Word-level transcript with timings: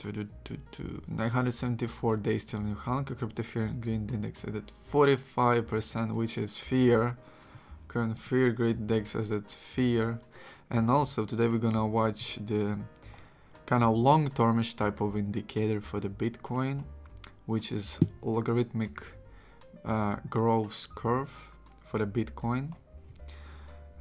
to, 0.00 0.12
to, 0.12 0.28
to, 0.44 0.56
to 0.72 1.02
974 1.08 2.16
days 2.16 2.44
till 2.44 2.60
New 2.60 2.74
Hanko 2.74 3.16
crypto 3.16 3.42
fear 3.42 3.64
and 3.64 3.80
greed 3.82 4.10
index 4.10 4.44
at 4.44 4.54
45% 4.92 6.14
which 6.14 6.38
is 6.38 6.58
fear. 6.58 7.16
Current 7.88 8.18
fear 8.18 8.50
greed 8.50 8.78
index 8.78 9.14
as 9.14 9.30
at 9.30 9.50
fear. 9.50 10.18
And 10.70 10.90
also 10.90 11.26
today 11.26 11.48
we're 11.48 11.58
gonna 11.58 11.86
watch 11.86 12.38
the 12.46 12.78
kind 13.66 13.84
of 13.84 13.94
long-termish 13.94 14.74
type 14.76 15.00
of 15.00 15.16
indicator 15.16 15.80
for 15.80 16.00
the 16.00 16.08
Bitcoin 16.08 16.84
which 17.46 17.70
is 17.70 17.98
logarithmic 18.22 19.02
uh, 19.84 20.16
growth 20.30 20.86
curve 20.94 21.32
for 21.80 21.98
the 21.98 22.06
Bitcoin. 22.06 22.72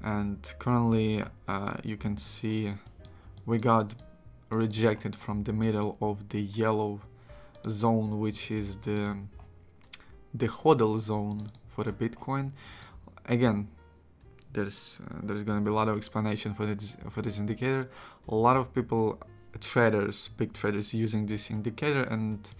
And 0.01 0.53
currently 0.59 1.23
uh, 1.47 1.73
you 1.83 1.97
can 1.97 2.15
see 2.15 2.73
we 3.45 3.57
got 3.57 3.95
rejected 4.49 5.15
from 5.15 5.43
the 5.43 5.53
middle 5.53 5.97
of 6.01 6.29
the 6.29 6.41
yellow 6.41 7.01
zone 7.67 8.19
which 8.19 8.51
is 8.51 8.77
the 8.77 9.17
the 10.33 10.47
hodl 10.47 10.97
zone 10.99 11.51
for 11.67 11.83
the 11.83 11.91
bitcoin. 11.91 12.51
Again 13.25 13.67
there's 14.53 14.99
uh, 15.05 15.19
there's 15.23 15.43
going 15.43 15.59
to 15.59 15.63
be 15.63 15.69
a 15.69 15.73
lot 15.73 15.87
of 15.87 15.97
explanation 15.97 16.53
for 16.53 16.65
this 16.65 16.97
for 17.09 17.21
this 17.21 17.39
indicator. 17.39 17.89
A 18.27 18.35
lot 18.35 18.57
of 18.57 18.73
people 18.73 19.19
traders 19.59 20.29
big 20.37 20.53
traders 20.53 20.93
using 20.93 21.25
this 21.25 21.49
indicator 21.49 22.03
and 22.03 22.51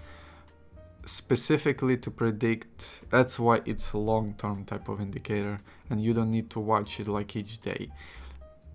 specifically 1.05 1.97
to 1.97 2.11
predict 2.11 3.01
that's 3.09 3.39
why 3.39 3.61
it's 3.65 3.93
a 3.93 3.97
long-term 3.97 4.65
type 4.65 4.89
of 4.89 4.99
indicator 4.99 5.59
and 5.89 6.03
you 6.03 6.13
don't 6.13 6.31
need 6.31 6.49
to 6.49 6.59
watch 6.59 6.99
it 6.99 7.07
like 7.07 7.35
each 7.35 7.61
day 7.61 7.89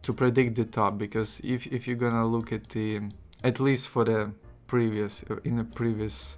to 0.05 0.13
predict 0.13 0.55
the 0.55 0.67
top 0.67 0.99
because 0.99 1.41
if, 1.43 1.67
if 1.67 1.89
you're 1.89 1.97
gonna 1.97 2.27
look 2.27 2.53
at 2.53 2.69
the 2.69 3.01
at 3.43 3.59
least 3.59 3.89
for 3.89 4.05
the 4.05 4.31
previous 4.67 5.25
uh, 5.31 5.37
in 5.45 5.57
the 5.57 5.65
previous 5.65 6.37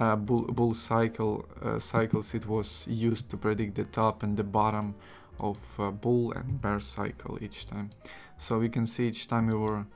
uh, 0.00 0.16
bull, 0.16 0.42
bull 0.42 0.74
cycle 0.74 1.48
uh, 1.62 1.78
cycles 1.78 2.34
it 2.34 2.46
was 2.46 2.86
used 2.88 3.30
to 3.30 3.36
predict 3.36 3.76
the 3.76 3.84
top 3.84 4.22
and 4.24 4.36
the 4.36 4.44
bottom 4.44 4.94
of 5.38 5.58
uh, 5.78 5.90
bull 5.90 6.32
and 6.32 6.60
bear 6.60 6.80
cycle 6.80 7.38
each 7.40 7.66
time. 7.66 7.90
So 8.38 8.58
we 8.58 8.68
can 8.68 8.86
see 8.86 9.08
each 9.08 9.28
time 9.28 9.46
we 9.46 9.54
were 9.54 9.86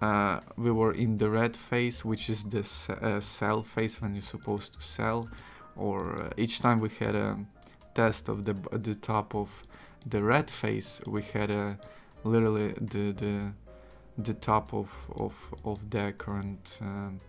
uh, 0.00 0.40
we 0.56 0.70
were 0.70 0.92
in 0.92 1.18
the 1.18 1.28
red 1.28 1.56
phase 1.56 2.04
which 2.04 2.30
is 2.30 2.44
the 2.44 2.60
uh, 3.02 3.20
sell 3.20 3.62
phase 3.62 4.00
when 4.00 4.14
you're 4.14 4.22
supposed 4.22 4.74
to 4.74 4.80
sell 4.80 5.28
or 5.76 6.30
each 6.38 6.60
time 6.60 6.80
we 6.80 6.88
had 6.88 7.14
a 7.14 7.38
test 7.94 8.28
of 8.30 8.44
the 8.46 8.54
the 8.78 8.94
top 8.94 9.34
of 9.34 9.62
the 10.06 10.22
red 10.22 10.50
phase 10.50 11.02
we 11.06 11.22
had 11.22 11.50
a 11.50 11.78
literally 12.26 12.74
the 12.80 13.12
the 13.12 13.52
the 14.18 14.34
top 14.34 14.72
of 14.72 14.88
of 15.16 15.34
of 15.64 15.90
their 15.90 16.12
current 16.12 16.78
um, 16.80 17.20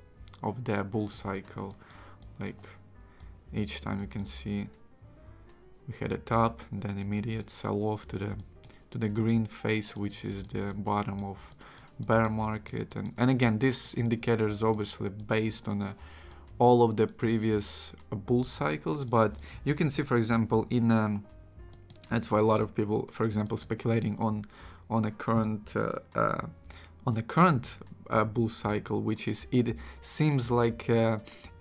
of 0.44 0.64
their 0.64 0.84
bull 0.84 1.10
cycle. 1.10 1.76
Like 2.40 2.62
each 3.54 3.82
time 3.82 4.02
you 4.02 4.08
can 4.08 4.26
see 4.26 4.68
we 5.88 5.96
had 6.00 6.12
a 6.12 6.18
top 6.18 6.62
and 6.72 6.82
then 6.82 6.98
immediate 6.98 7.50
sell 7.50 7.82
off 7.84 8.08
to 8.10 8.18
the 8.18 8.36
to 8.92 8.98
the 8.98 9.10
green 9.10 9.46
phase 9.46 9.96
which 9.96 10.24
is 10.26 10.44
the 10.44 10.74
bottom 10.76 11.24
of 11.24 11.38
bear 12.00 12.30
market. 12.30 12.96
And 12.96 13.14
and 13.18 13.30
again 13.30 13.60
this 13.60 13.94
indicator 13.94 14.48
is 14.48 14.64
obviously 14.64 15.10
based 15.10 15.68
on 15.68 15.82
a, 15.82 15.86
uh, 15.86 15.94
all 16.60 16.82
of 16.82 16.98
the 16.98 17.06
previous 17.08 17.94
bull 18.10 18.44
cycles. 18.44 19.04
But 19.06 19.36
you 19.64 19.76
can 19.76 19.90
see 19.90 20.04
for 20.04 20.18
example 20.18 20.66
in 20.70 20.92
um, 20.92 21.26
that's 22.10 22.32
why 22.32 22.40
a 22.40 22.44
lot 22.44 22.62
of 22.62 22.74
people 22.74 23.10
for 23.12 23.26
example 23.26 23.58
speculating 23.58 24.18
on 24.20 24.46
on 24.90 25.06
a 25.06 25.12
current 25.12 25.74
uh, 25.76 26.00
uh, 26.16 26.42
on 27.06 27.18
a 27.18 27.22
current 27.22 27.78
uh, 28.10 28.24
bull 28.24 28.50
cycle, 28.50 29.02
which 29.02 29.28
is 29.28 29.48
it 29.52 29.76
seems 30.02 30.52
like 30.52 30.90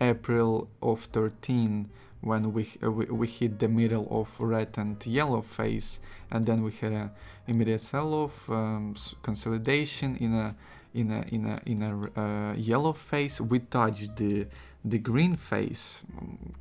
April 0.01 0.69
of 0.83 1.01
13 1.01 1.89
when 2.21 2.53
we, 2.53 2.69
we, 2.83 3.05
we 3.07 3.27
hit 3.27 3.59
the 3.59 3.69
middle 3.69 4.09
of 4.11 4.29
red 4.41 4.77
and 4.79 5.05
yellow 5.07 5.43
phase 5.43 6.01
and 6.31 6.45
then 6.47 6.63
we 6.63 6.73
had 6.73 6.93
a 6.93 7.13
immediate 7.47 7.81
sell-off 7.81 8.51
um, 8.51 8.95
consolidation 9.23 10.17
in 10.17 10.35
a 10.35 10.57
in 10.95 11.11
a 11.13 11.25
in 11.31 11.47
a 11.47 11.61
in 11.67 11.83
a 11.83 12.21
uh, 12.21 12.55
yellow 12.55 12.93
phase. 12.93 13.41
We 13.41 13.61
touched 13.61 14.17
the 14.17 14.47
the 14.85 14.99
green 14.99 15.37
phase 15.37 16.01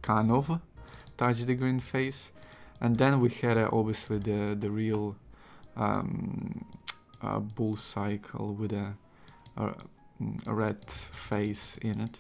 kind 0.01 0.31
of 0.31 0.59
touched 1.17 1.47
the 1.47 1.55
green 1.55 1.79
phase 1.79 2.31
and 2.81 2.97
then 2.97 3.19
we 3.19 3.29
had 3.29 3.57
uh, 3.57 3.69
obviously 3.71 4.17
the 4.17 4.55
the 4.59 4.69
real 4.69 5.15
um, 5.75 6.65
a 7.21 7.39
bull 7.39 7.75
cycle 7.75 8.53
with 8.53 8.73
a, 8.73 8.93
a, 9.57 9.73
a, 10.47 10.53
red 10.53 10.89
face 10.89 11.77
in 11.81 12.01
it. 12.01 12.19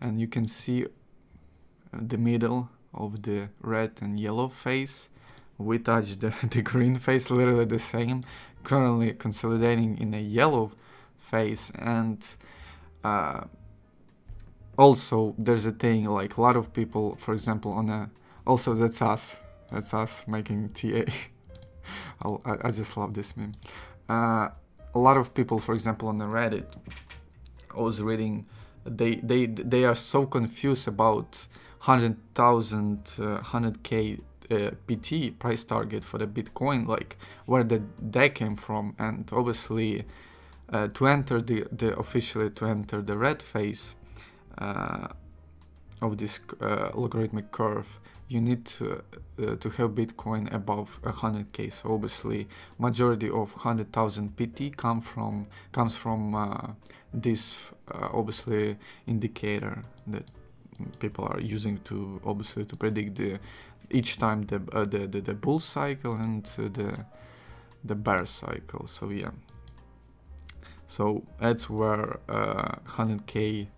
And 0.00 0.20
you 0.20 0.26
can 0.26 0.46
see 0.46 0.86
the 1.92 2.18
middle 2.18 2.70
of 2.92 3.22
the 3.22 3.48
red 3.60 3.92
and 4.00 4.18
yellow 4.18 4.48
face 4.48 5.08
we 5.58 5.78
touch 5.78 6.18
the, 6.18 6.32
the 6.50 6.62
green 6.62 6.96
face 6.96 7.30
literally 7.30 7.64
the 7.64 7.78
same 7.78 8.22
currently 8.62 9.12
consolidating 9.12 9.98
in 9.98 10.14
a 10.14 10.20
yellow 10.20 10.72
face. 11.18 11.70
And 11.78 12.26
uh, 13.02 13.42
also 14.78 15.34
there's 15.38 15.66
a 15.66 15.70
thing 15.70 16.06
like 16.06 16.36
a 16.36 16.40
lot 16.40 16.56
of 16.56 16.72
people 16.72 17.16
for 17.16 17.34
example 17.34 17.72
on 17.72 17.90
a 17.90 18.10
also 18.46 18.74
that's 18.74 19.00
us. 19.00 19.36
That's 19.70 19.94
us 19.94 20.24
making 20.26 20.70
TA 20.70 21.10
I, 22.22 22.68
I 22.68 22.70
just 22.70 22.96
love 22.96 23.14
this 23.14 23.36
meme. 23.36 23.52
Uh, 24.08 24.48
a 24.94 24.98
lot 24.98 25.16
of 25.16 25.34
people, 25.34 25.58
for 25.58 25.74
example, 25.74 26.08
on 26.08 26.18
the 26.18 26.26
Reddit, 26.26 26.66
I 27.76 27.80
was 27.80 28.00
reading, 28.00 28.46
they 28.84 29.16
they 29.16 29.46
they 29.46 29.84
are 29.84 29.94
so 29.94 30.26
confused 30.26 30.86
about 30.86 31.46
hundred 31.80 32.16
thousand, 32.34 33.16
uh, 33.18 33.40
hundred 33.42 33.82
k 33.82 34.18
uh, 34.50 34.70
PT 34.86 35.38
price 35.38 35.64
target 35.64 36.04
for 36.04 36.18
the 36.18 36.26
Bitcoin, 36.26 36.86
like 36.86 37.16
where 37.46 37.64
the 37.64 37.82
that 38.00 38.34
came 38.34 38.56
from, 38.56 38.94
and 38.98 39.28
obviously 39.32 40.04
uh, 40.72 40.88
to 40.88 41.06
enter 41.06 41.40
the 41.40 41.66
the 41.72 41.96
officially 41.98 42.50
to 42.50 42.66
enter 42.66 43.02
the 43.02 43.16
red 43.16 43.42
phase 43.42 43.94
uh, 44.58 45.08
of 46.04 46.18
this 46.18 46.40
uh, 46.60 46.90
logarithmic 46.94 47.50
curve, 47.50 47.98
you 48.28 48.40
need 48.40 48.64
to, 48.64 49.02
uh, 49.42 49.56
to 49.56 49.68
have 49.70 49.90
Bitcoin 49.90 50.52
above 50.52 51.00
100k. 51.02 51.72
So 51.72 51.92
obviously, 51.94 52.48
majority 52.78 53.28
of 53.28 53.52
100,000 53.52 54.36
PT 54.36 54.76
come 54.76 55.00
from 55.00 55.46
comes 55.72 55.96
from 55.96 56.34
uh, 56.34 56.68
this 57.12 57.56
uh, 57.92 58.08
obviously 58.12 58.76
indicator 59.06 59.84
that 60.06 60.24
people 60.98 61.24
are 61.24 61.40
using 61.40 61.78
to 61.84 62.20
obviously 62.24 62.64
to 62.64 62.76
predict 62.76 63.16
the 63.16 63.38
each 63.90 64.18
time 64.18 64.42
the 64.46 64.60
uh, 64.72 64.84
the, 64.84 65.06
the, 65.06 65.20
the 65.20 65.34
bull 65.34 65.60
cycle 65.60 66.14
and 66.14 66.50
uh, 66.58 66.62
the 66.72 67.04
the 67.84 67.94
bear 67.94 68.26
cycle. 68.26 68.86
So 68.86 69.10
yeah. 69.10 69.30
So 70.86 71.24
that's 71.40 71.68
where 71.70 72.20
100k 72.28 73.68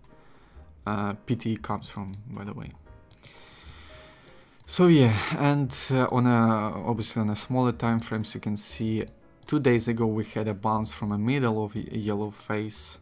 uh, 0.87 1.15
PT 1.27 1.63
comes 1.63 1.91
from, 1.91 2.15
by 2.31 2.45
the 2.45 2.55
way. 2.55 2.73
So 4.69 4.89
yeah, 4.89 5.17
and 5.39 5.73
uh, 5.93 6.09
on 6.11 6.27
a 6.27 6.89
obviously 6.91 7.23
on 7.23 7.31
a 7.31 7.37
smaller 7.37 7.71
time 7.71 8.01
frames, 8.01 8.35
you 8.35 8.41
can 8.41 8.57
see 8.57 9.05
two 9.47 9.61
days 9.61 9.87
ago 9.87 10.07
we 10.07 10.25
had 10.25 10.49
a 10.49 10.55
bounce 10.55 10.93
from 10.93 11.13
a 11.13 11.19
middle 11.19 11.65
of 11.65 11.77
a 11.77 11.97
yellow 11.97 12.33
face, 12.33 12.99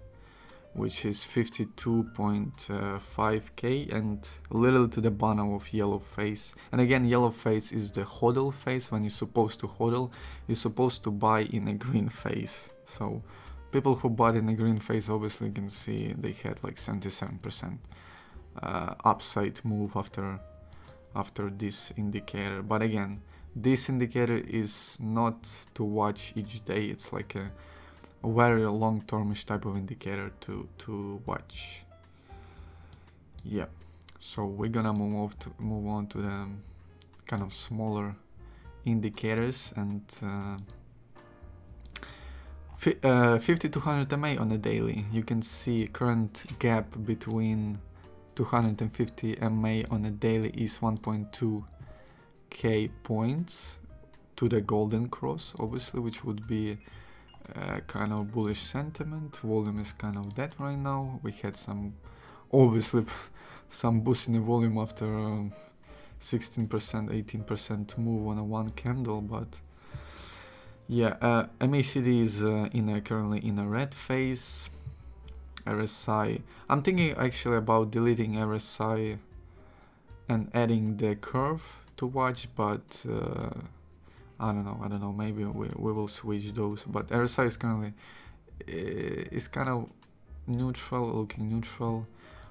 which 0.75 1.06
is 1.06 1.21
52.5k, 1.21 3.95
and 3.95 4.28
little 4.51 4.89
to 4.89 5.01
the 5.01 5.11
bottom 5.11 5.55
of 5.55 5.72
yellow 5.72 5.99
face. 5.99 6.55
And 6.71 6.83
again, 6.83 7.06
yellow 7.06 7.31
face 7.31 7.72
is 7.72 7.93
the 7.93 8.03
hodl 8.03 8.53
face. 8.53 8.91
When 8.91 9.03
you're 9.03 9.11
supposed 9.11 9.61
to 9.61 9.66
hodl, 9.66 10.11
you're 10.47 10.56
supposed 10.56 11.03
to 11.05 11.11
buy 11.11 11.45
in 11.45 11.66
a 11.69 11.75
green 11.75 12.11
face. 12.11 12.69
So 12.84 13.22
people 13.74 13.96
who 13.96 14.08
bought 14.08 14.36
in 14.36 14.48
a 14.48 14.54
green 14.54 14.78
face 14.78 15.08
obviously 15.10 15.50
can 15.50 15.68
see 15.68 16.14
they 16.16 16.30
had 16.44 16.62
like 16.62 16.76
77% 16.76 17.78
uh, 18.62 18.94
upside 19.04 19.56
move 19.65 19.97
after 19.97 20.38
after 21.16 21.50
this 21.50 21.92
indicator. 21.97 22.62
But 22.62 22.82
again 22.82 23.21
this 23.66 23.88
indicator 23.88 24.38
is 24.62 24.97
not 25.00 25.38
to 25.74 25.82
watch 25.84 26.32
each 26.36 26.65
day. 26.65 26.82
It's 26.94 27.12
like 27.12 27.34
a, 27.34 27.47
a 28.22 28.30
very 28.32 28.65
long-termish 28.65 29.44
type 29.44 29.65
of 29.65 29.77
indicator 29.77 30.30
to 30.44 30.68
to 30.82 31.20
watch. 31.27 31.82
Yeah. 33.56 33.70
So 34.20 34.38
we're 34.59 34.74
gonna 34.78 34.92
move 34.92 35.36
to 35.41 35.48
move 35.59 35.86
on 35.97 36.06
to 36.12 36.18
the 36.28 36.38
kind 37.27 37.42
of 37.42 37.53
smaller 37.54 38.15
indicators 38.84 39.72
and 39.77 40.04
uh, 40.22 40.56
uh, 42.86 43.39
5200 43.39 44.19
MA 44.19 44.34
on 44.39 44.53
a 44.53 44.59
daily 44.59 45.04
you 45.13 45.22
can 45.22 45.42
see 45.42 45.86
current 45.86 46.45
gap 46.59 46.86
between 47.04 47.78
250 48.34 49.36
MA 49.51 49.83
on 49.91 50.04
a 50.04 50.10
daily 50.10 50.51
is 50.51 50.78
1.2 50.78 51.65
k 52.51 52.89
points 53.03 53.78
to 54.36 54.48
the 54.48 54.60
golden 54.60 55.09
cross 55.09 55.54
obviously 55.59 56.01
which 56.01 56.25
would 56.25 56.47
be 56.47 56.78
uh, 57.54 57.81
kind 57.86 58.13
of 58.13 58.33
bullish 58.33 58.60
sentiment. 58.60 59.37
Volume 59.37 59.78
is 59.78 59.92
kind 59.92 60.16
of 60.16 60.34
dead 60.34 60.54
right 60.59 60.78
now. 60.78 61.21
We 61.22 61.33
had 61.33 61.57
some, 61.57 61.95
obviously, 62.53 63.04
some 63.71 64.01
boost 64.01 64.28
in 64.28 64.34
the 64.34 64.41
volume 64.41 64.78
after 64.78 65.04
16%, 65.04 65.51
18% 66.69 67.98
move 67.98 68.28
on 68.28 68.39
a 68.39 68.45
one 68.45 68.71
candle, 68.71 69.21
but 69.21 69.60
yeah, 70.89 71.16
uh, 71.21 71.47
MACD 71.60 72.22
is 72.22 72.42
uh, 72.45 72.69
in 72.72 72.89
a, 72.89 73.01
currently 73.01 73.47
in 73.47 73.59
a 73.59 73.66
red 73.66 73.95
phase. 73.95 74.71
RSI. 75.66 76.42
I'm 76.69 76.83
thinking 76.83 77.13
actually 77.16 77.57
about 77.57 77.91
deleting 77.91 78.34
RSI 78.34 79.19
and 80.28 80.51
adding 80.54 80.97
the 80.97 81.16
curve 81.16 81.63
to 81.97 82.07
watch, 82.07 82.48
but 82.54 83.04
uh, 83.09 83.51
I 84.39 84.53
don't 84.53 84.65
know. 84.65 84.78
I 84.83 84.89
don't 84.89 85.01
know. 85.01 85.13
Maybe 85.13 85.45
we, 85.45 85.69
we 85.77 85.92
will 85.92 86.09
switch 86.09 86.53
those. 86.53 86.84
But 86.84 87.09
RSI 87.09 87.47
is 87.47 87.57
currently 87.57 87.95
uh, 88.69 89.37
is 89.37 89.48
kind 89.48 89.69
of 89.69 89.89
neutral, 90.47 91.13
looking 91.13 91.48
neutral. 91.48 92.07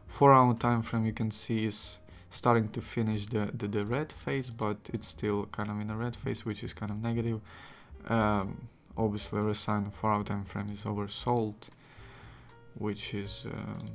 Four 0.07 0.33
hour 0.33 0.53
time 0.55 0.81
frame 0.81 1.05
you 1.05 1.13
can 1.13 1.31
see 1.31 1.65
is 1.65 1.99
starting 2.29 2.69
to 2.69 2.81
finish 2.81 3.27
the, 3.27 3.51
the, 3.55 3.67
the 3.67 3.85
red 3.85 4.11
phase, 4.11 4.49
but 4.49 4.77
it's 4.91 5.07
still 5.07 5.45
kind 5.47 5.69
of 5.69 5.79
in 5.79 5.89
a 5.89 5.95
red 5.95 6.15
phase, 6.15 6.45
which 6.45 6.63
is 6.63 6.73
kind 6.73 6.91
of 6.91 7.01
negative. 7.01 7.41
Um, 8.07 8.67
obviously, 8.97 9.39
RSI 9.39 9.69
on 9.69 9.91
4 9.91 10.13
hour 10.13 10.23
time 10.23 10.45
frame 10.45 10.69
is 10.71 10.83
oversold, 10.83 11.69
which 12.75 13.13
is 13.13 13.45
um, 13.45 13.85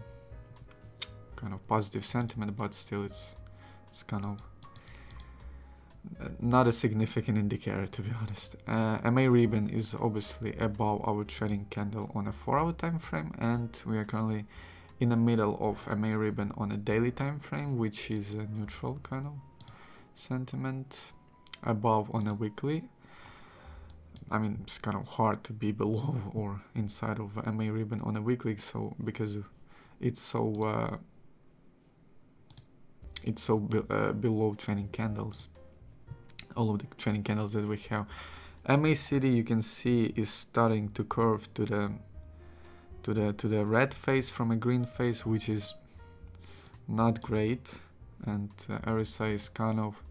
kind 1.37 1.53
of 1.53 1.67
positive 1.69 2.05
sentiment, 2.05 2.57
but 2.57 2.75
still 2.75 3.05
it's 3.05 3.37
it's 3.91 4.03
kind 4.03 4.25
of 4.25 4.39
uh, 6.21 6.29
not 6.41 6.67
a 6.67 6.73
significant 6.73 7.39
indicator 7.39 7.87
to 7.87 8.03
be 8.03 8.11
honest. 8.23 8.57
Uh, 8.67 9.11
MA 9.11 9.23
ribbon 9.23 9.69
is 9.69 9.95
obviously 9.95 10.55
above 10.59 11.01
our 11.07 11.25
trading 11.25 11.67
candle 11.71 12.11
on 12.15 12.29
a 12.29 12.33
4 12.33 12.59
hour 12.59 12.73
time 12.73 12.99
frame 12.99 13.33
and 13.39 13.83
we 13.87 13.99
are 13.99 14.05
currently 14.05 14.45
in 15.01 15.11
the 15.11 15.17
middle 15.17 15.57
of 15.61 15.99
MA 15.99 16.15
ribbon 16.15 16.53
on 16.57 16.73
a 16.73 16.77
daily 16.77 17.11
time 17.11 17.39
frame 17.39 17.79
which 17.79 18.11
is 18.11 18.35
a 18.35 18.47
neutral 18.47 18.99
kind 19.03 19.27
of 19.27 19.35
sentiment 20.15 21.13
above 21.63 22.13
on 22.15 22.27
a 22.27 22.35
weekly 22.35 22.89
I 24.31 24.39
mean, 24.39 24.59
it's 24.63 24.79
kind 24.79 24.97
of 24.97 25.07
hard 25.07 25.45
to 25.45 25.53
be 25.53 25.73
below 25.83 26.17
or 26.35 26.61
inside 26.75 27.19
of 27.19 27.37
MA 27.55 27.71
ribbon 27.71 28.01
on 28.03 28.17
a 28.17 28.23
weekly, 28.23 28.57
so 28.57 28.95
because 29.05 29.39
it's 30.01 30.21
so 30.21 30.53
uh, 30.63 30.97
it's 33.23 33.43
so 33.43 33.59
be 33.59 33.81
uh, 33.91 34.13
below 34.13 34.55
training 34.55 34.89
candles. 34.93 35.49
All 36.57 36.71
of 36.71 36.79
the 36.79 36.87
training 36.97 37.23
candles 37.23 37.53
that 37.53 37.67
we 37.67 37.79
have. 37.91 38.07
MACD 38.69 39.35
you 39.35 39.45
can 39.45 39.63
see 39.63 40.13
is 40.17 40.29
starting 40.29 40.91
to 40.91 41.05
curve 41.05 41.53
to 41.55 41.65
the 41.65 41.93
to 43.03 43.15
the 43.15 43.33
to 43.33 43.49
the 43.49 43.65
red 43.65 43.95
face 43.95 44.29
from 44.29 44.51
a 44.51 44.57
green 44.57 44.85
face, 44.85 45.25
which 45.25 45.49
is 45.49 45.75
not 46.87 47.23
great, 47.23 47.75
and 48.25 48.51
uh, 48.69 48.79
RSI 48.81 49.35
is 49.35 49.49
kind 49.49 49.79
of 49.79 50.03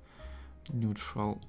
neutral 0.73 1.41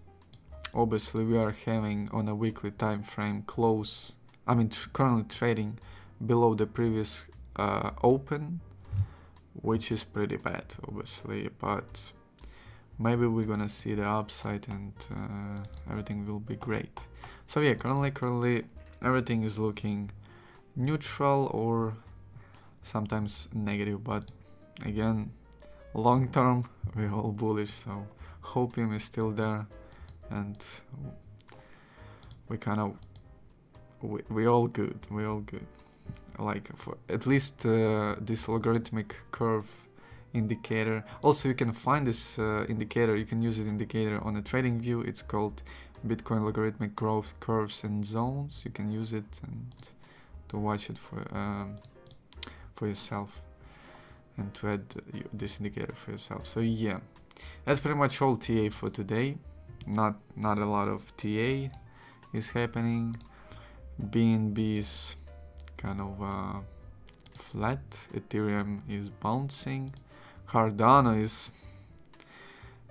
obviously 0.74 1.24
we 1.24 1.36
are 1.36 1.54
having 1.64 2.08
on 2.12 2.28
a 2.28 2.34
weekly 2.34 2.70
time 2.70 3.02
frame 3.02 3.42
close 3.42 4.12
I 4.46 4.54
mean 4.54 4.68
tr 4.68 4.88
currently 4.90 5.24
trading 5.24 5.78
below 6.24 6.54
the 6.54 6.66
previous 6.66 7.24
uh, 7.56 7.90
open 8.02 8.60
which 9.62 9.90
is 9.90 10.04
pretty 10.04 10.36
bad 10.36 10.74
obviously 10.86 11.48
but 11.58 12.12
maybe 12.98 13.26
we're 13.26 13.46
gonna 13.46 13.68
see 13.68 13.94
the 13.94 14.04
upside 14.04 14.66
and 14.68 14.92
uh, 15.14 15.60
everything 15.90 16.26
will 16.26 16.40
be 16.40 16.56
great. 16.56 17.06
So 17.46 17.60
yeah 17.60 17.74
currently 17.74 18.10
currently 18.10 18.64
everything 19.02 19.42
is 19.42 19.58
looking 19.58 20.10
neutral 20.74 21.50
or 21.54 21.94
sometimes 22.82 23.48
negative 23.52 24.02
but 24.02 24.24
again 24.84 25.30
long 25.94 26.28
term 26.28 26.64
we're 26.96 27.12
all 27.12 27.32
bullish 27.32 27.70
so 27.70 28.06
hopium 28.42 28.94
is 28.94 29.04
still 29.04 29.30
there 29.30 29.66
and 30.30 30.64
we 32.48 32.56
kind 32.56 32.80
of 32.80 32.96
we, 34.02 34.20
we 34.30 34.46
all 34.46 34.66
good 34.66 34.98
we 35.10 35.24
all 35.24 35.40
good. 35.40 35.66
Like 36.38 36.70
for 36.76 36.96
at 37.08 37.26
least 37.26 37.66
uh, 37.66 38.14
this 38.20 38.48
logarithmic 38.48 39.16
curve 39.32 39.68
indicator 40.34 41.04
also 41.22 41.48
you 41.48 41.54
can 41.54 41.72
find 41.72 42.06
this 42.06 42.38
uh, 42.38 42.64
indicator 42.68 43.16
you 43.16 43.24
can 43.24 43.42
use 43.42 43.58
it 43.58 43.66
indicator 43.66 44.22
on 44.24 44.36
a 44.36 44.42
trading 44.42 44.80
view. 44.80 45.00
It's 45.00 45.22
called 45.22 45.62
bitcoin 46.06 46.44
logarithmic 46.44 46.94
growth 46.94 47.34
curves 47.40 47.82
and 47.82 48.04
zones. 48.04 48.62
You 48.64 48.70
can 48.70 48.90
use 48.90 49.12
it 49.12 49.40
and 49.42 49.66
to 50.48 50.58
watch 50.58 50.90
it 50.90 50.98
for 50.98 51.26
um, 51.36 51.76
for 52.76 52.86
yourself 52.86 53.40
and 54.36 54.54
to 54.54 54.68
add 54.68 54.84
this 55.32 55.58
indicator 55.58 55.94
for 55.94 56.12
yourself. 56.12 56.46
So 56.46 56.60
yeah 56.60 57.00
that's 57.64 57.80
pretty 57.80 57.96
much 57.96 58.20
all 58.22 58.36
TA 58.36 58.68
for 58.70 58.90
today 58.90 59.36
not 59.86 60.16
not 60.36 60.58
a 60.58 60.66
lot 60.66 60.88
of 60.88 61.16
TA 61.16 61.70
is 62.32 62.50
happening. 62.50 63.16
BNB 64.00 64.78
is 64.78 65.16
kind 65.76 66.00
of 66.00 66.22
uh, 66.22 66.60
flat. 67.34 67.80
Ethereum 68.14 68.80
is 68.88 69.08
bouncing. 69.08 69.92
Cardano 70.46 71.20
is 71.20 71.50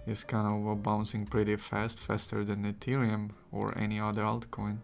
is 0.07 0.24
kind 0.24 0.48
of 0.48 0.72
uh, 0.72 0.75
bouncing 0.75 1.25
pretty 1.25 1.56
fast, 1.57 2.00
faster 2.00 2.44
than 2.44 2.63
Ethereum 2.63 3.31
or 3.51 3.78
any 3.78 4.00
other 4.00 4.24
altcoin. 4.24 4.78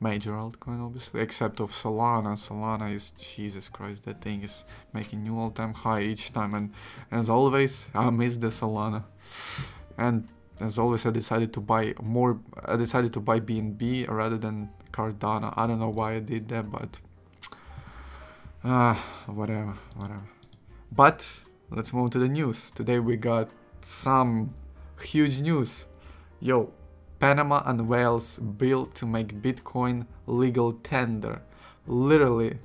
Major 0.00 0.32
altcoin, 0.32 0.84
obviously, 0.84 1.20
except 1.20 1.60
of 1.60 1.70
Solana. 1.70 2.34
Solana 2.36 2.92
is, 2.92 3.12
Jesus 3.12 3.68
Christ, 3.68 4.04
that 4.04 4.20
thing 4.20 4.42
is 4.42 4.64
making 4.92 5.22
new 5.22 5.36
all-time 5.38 5.74
high 5.74 6.02
each 6.02 6.32
time. 6.32 6.54
And 6.54 6.72
as 7.10 7.28
always, 7.28 7.88
I 7.94 8.10
miss 8.10 8.36
the 8.36 8.48
Solana. 8.48 9.04
And 9.96 10.28
as 10.60 10.78
always 10.78 11.06
I 11.06 11.10
decided 11.10 11.52
to 11.54 11.60
buy 11.60 11.94
more 12.02 12.40
I 12.64 12.76
decided 12.76 13.12
to 13.14 13.20
buy 13.20 13.40
BNB 13.40 14.08
rather 14.08 14.38
than 14.38 14.70
Cardano. 14.92 15.54
I 15.56 15.66
don't 15.66 15.78
know 15.78 15.90
why 15.90 16.14
I 16.14 16.20
did 16.20 16.48
that 16.48 16.70
but 16.70 17.00
uh, 18.64 18.94
whatever 19.26 19.74
whatever. 19.96 20.28
But 20.90 21.28
let's 21.70 21.92
move 21.92 22.10
to 22.10 22.18
the 22.18 22.28
news. 22.28 22.70
Today 22.72 22.98
we 22.98 23.16
got 23.16 23.48
some 23.80 24.54
huge 25.02 25.38
news. 25.38 25.86
Yo 26.40 26.72
Panama 27.18 27.62
unveils 27.66 28.38
bill 28.38 28.86
to 28.86 29.06
make 29.06 29.42
Bitcoin 29.42 30.06
legal 30.26 30.72
tender. 30.72 31.42
Literally 31.86 32.58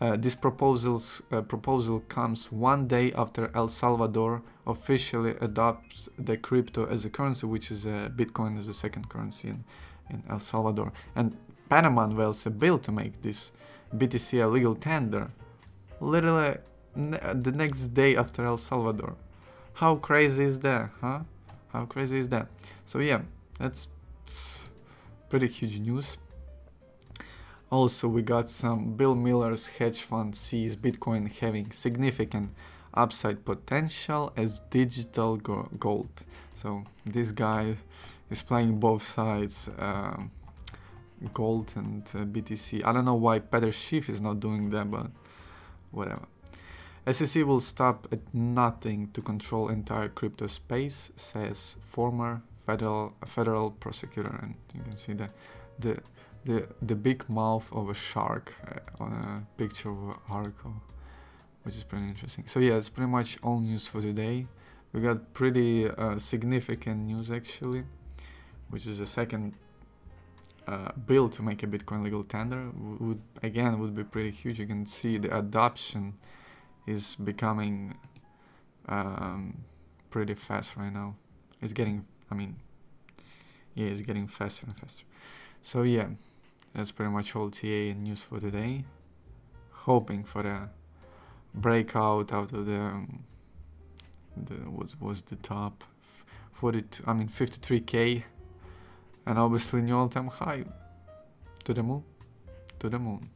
uh, 0.00 0.16
this 0.16 0.34
proposals, 0.34 1.20
uh, 1.30 1.42
proposal 1.42 2.00
comes 2.08 2.50
one 2.50 2.88
day 2.88 3.12
after 3.12 3.50
El 3.54 3.68
Salvador 3.68 4.42
officially 4.66 5.34
adopts 5.42 6.08
the 6.18 6.36
crypto 6.36 6.86
as 6.86 7.04
a 7.04 7.10
currency, 7.10 7.46
which 7.46 7.70
is 7.70 7.84
a 7.84 8.10
Bitcoin 8.16 8.58
as 8.58 8.66
a 8.66 8.74
second 8.74 9.10
currency 9.10 9.48
in, 9.48 9.64
in 10.08 10.22
El 10.30 10.38
Salvador. 10.38 10.92
And 11.14 11.36
Panama 11.68 12.04
unveils 12.04 12.46
a 12.46 12.50
bill 12.50 12.78
to 12.78 12.90
make 12.90 13.20
this 13.20 13.52
BTC 13.94 14.42
a 14.42 14.46
legal 14.46 14.74
tender, 14.74 15.30
literally 16.00 16.56
ne 16.96 17.18
the 17.34 17.52
next 17.52 17.88
day 17.88 18.16
after 18.16 18.46
El 18.46 18.56
Salvador. 18.58 19.16
How 19.74 19.96
crazy 19.96 20.44
is 20.44 20.60
that, 20.60 20.90
huh? 21.00 21.20
How 21.68 21.84
crazy 21.84 22.18
is 22.18 22.28
that? 22.30 22.48
So 22.86 23.00
yeah, 23.00 23.20
that's 23.58 23.88
pretty 25.28 25.46
huge 25.46 25.78
news. 25.80 26.16
Also, 27.70 28.08
we 28.08 28.22
got 28.22 28.48
some 28.48 28.94
Bill 28.94 29.14
Miller's 29.14 29.68
hedge 29.68 30.02
fund 30.02 30.34
sees 30.34 30.74
Bitcoin 30.74 31.32
having 31.32 31.70
significant 31.70 32.50
upside 32.94 33.44
potential 33.44 34.32
as 34.36 34.60
digital 34.70 35.36
go 35.36 35.68
gold. 35.78 36.24
So 36.54 36.84
this 37.06 37.30
guy 37.30 37.76
is 38.28 38.42
playing 38.42 38.80
both 38.80 39.04
sides, 39.04 39.68
uh, 39.78 40.16
gold 41.32 41.72
and 41.76 42.02
uh, 42.14 42.24
BTC. 42.24 42.84
I 42.84 42.92
don't 42.92 43.04
know 43.04 43.14
why 43.14 43.38
Peter 43.38 43.70
Schiff 43.70 44.08
is 44.08 44.20
not 44.20 44.40
doing 44.40 44.70
that, 44.70 44.90
but 44.90 45.06
whatever. 45.92 46.26
SEC 47.10 47.44
will 47.46 47.60
stop 47.60 48.08
at 48.12 48.20
nothing 48.34 49.10
to 49.12 49.22
control 49.22 49.68
entire 49.68 50.08
crypto 50.08 50.46
space, 50.48 51.12
says 51.16 51.76
former 51.84 52.42
federal 52.66 53.14
federal 53.26 53.70
prosecutor, 53.70 54.38
and 54.42 54.54
you 54.74 54.82
can 54.82 54.96
see 54.96 55.12
the 55.12 55.30
the 55.78 55.98
the 56.44 56.68
the 56.82 56.94
big 56.94 57.28
mouth 57.28 57.66
of 57.72 57.90
a 57.90 57.94
shark 57.94 58.54
uh, 58.66 59.02
on 59.02 59.12
a 59.12 59.58
picture 59.58 59.90
of 59.90 59.98
an 59.98 60.14
article, 60.28 60.74
which 61.64 61.76
is 61.76 61.84
pretty 61.84 62.06
interesting. 62.06 62.46
So 62.46 62.60
yeah, 62.60 62.74
it's 62.74 62.88
pretty 62.88 63.10
much 63.10 63.38
all 63.42 63.60
news 63.60 63.86
for 63.86 64.00
today. 64.00 64.46
We 64.92 65.00
got 65.00 65.32
pretty 65.34 65.88
uh, 65.88 66.18
significant 66.18 67.06
news 67.06 67.30
actually, 67.30 67.84
which 68.70 68.86
is 68.86 68.98
the 68.98 69.06
second 69.06 69.54
uh, 70.66 70.92
bill 71.06 71.28
to 71.28 71.42
make 71.42 71.62
a 71.62 71.66
Bitcoin 71.66 72.02
legal 72.02 72.24
tender. 72.24 72.70
Would 73.00 73.20
again 73.42 73.78
would 73.78 73.94
be 73.94 74.04
pretty 74.04 74.30
huge. 74.30 74.58
You 74.58 74.66
can 74.66 74.86
see 74.86 75.18
the 75.18 75.36
adoption 75.36 76.14
is 76.86 77.16
becoming 77.16 77.98
um, 78.88 79.64
pretty 80.10 80.34
fast 80.34 80.76
right 80.76 80.92
now. 80.92 81.14
It's 81.62 81.72
getting, 81.72 82.06
I 82.30 82.34
mean, 82.34 82.56
yeah, 83.74 83.88
it's 83.88 84.00
getting 84.02 84.26
faster 84.26 84.66
and 84.66 84.76
faster. 84.76 85.04
So 85.62 85.82
yeah, 85.82 86.08
that's 86.74 86.90
pretty 86.90 87.10
much 87.10 87.34
all 87.34 87.50
TA 87.50 87.92
news 87.96 88.22
for 88.22 88.40
today. 88.40 88.84
Hoping 89.70 90.24
for 90.24 90.42
a 90.42 90.70
breakout 91.54 92.32
out 92.32 92.52
of 92.52 92.66
the, 92.66 92.76
um, 92.76 93.24
the 94.36 94.70
was 94.70 95.00
was 95.00 95.22
the 95.22 95.36
top 95.36 95.82
42 96.52 97.02
I 97.06 97.12
mean 97.12 97.28
53k 97.28 98.22
and 99.26 99.38
obviously 99.38 99.82
new 99.82 99.96
all-time 99.96 100.28
high. 100.28 100.64
To 101.64 101.74
the 101.74 101.82
moon. 101.82 102.04
To 102.78 102.88
the 102.88 102.98
moon 102.98 103.28